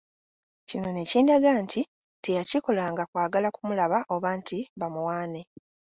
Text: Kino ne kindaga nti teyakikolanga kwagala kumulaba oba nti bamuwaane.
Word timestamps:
Kino 0.69 0.89
ne 0.93 1.03
kindaga 1.11 1.51
nti 1.63 1.81
teyakikolanga 2.23 3.03
kwagala 3.11 3.47
kumulaba 3.55 3.97
oba 4.13 4.29
nti 4.39 4.57
bamuwaane. 4.79 5.41